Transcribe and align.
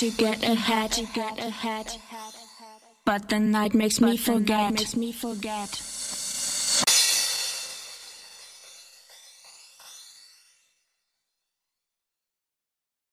to 0.00 0.10
get 0.12 0.42
ahead, 0.42 0.96
but 3.04 3.28
the 3.28 3.38
night 3.38 3.74
makes 3.74 4.00
me 4.00 4.16
forget. 4.16 5.99